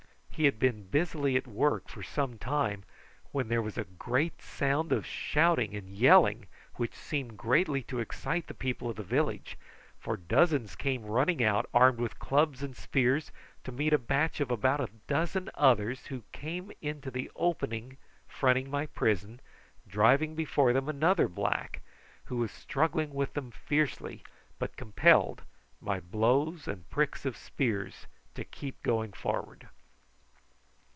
He 0.33 0.45
had 0.45 0.57
been 0.57 0.87
busily 0.87 1.37
at 1.37 1.45
work 1.45 1.87
for 1.87 2.01
some 2.01 2.39
time, 2.39 2.83
when 3.31 3.47
there 3.47 3.61
was 3.61 3.77
a 3.77 3.83
great 3.83 4.41
sound 4.41 4.91
of 4.91 5.05
shouting 5.05 5.75
and 5.75 5.87
yelling, 5.87 6.47
which 6.77 6.95
seemed 6.95 7.37
greatly 7.37 7.83
to 7.83 7.99
excite 7.99 8.47
the 8.47 8.55
people 8.55 8.89
of 8.89 8.95
the 8.95 9.03
village, 9.03 9.55
for 9.99 10.17
dozens 10.17 10.75
came 10.75 11.05
running 11.05 11.43
out 11.43 11.69
armed 11.75 11.99
with 11.99 12.17
clubs 12.17 12.63
and 12.63 12.75
spears, 12.75 13.31
to 13.65 13.71
meet 13.71 13.93
a 13.93 13.99
batch 13.99 14.39
of 14.39 14.49
about 14.49 14.79
a 14.81 14.89
dozen 15.05 15.51
others, 15.53 16.07
who 16.07 16.23
came 16.31 16.71
into 16.81 17.11
the 17.11 17.29
opening 17.35 17.97
fronting 18.27 18.67
my 18.71 18.87
prison, 18.87 19.41
driving 19.87 20.33
before 20.33 20.73
them 20.73 20.89
another 20.89 21.27
black, 21.27 21.81
who 22.23 22.37
was 22.37 22.49
struggling 22.49 23.13
with 23.13 23.31
them 23.35 23.51
fiercely, 23.51 24.23
but 24.57 24.75
compelled 24.75 25.43
by 25.83 25.99
blows 25.99 26.67
and 26.67 26.89
pricks 26.89 27.27
of 27.27 27.37
spears 27.37 28.07
to 28.33 28.43
keep 28.43 28.81
going 28.81 29.11
forward. 29.13 29.69